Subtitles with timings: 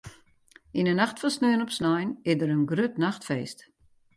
[0.79, 3.59] Yn 'e nacht fan sneon op snein is der in grut nachtfeest.